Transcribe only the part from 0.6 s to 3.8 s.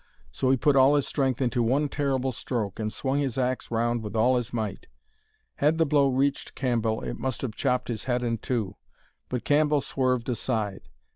all his strength into one terrible stroke, and swung his axe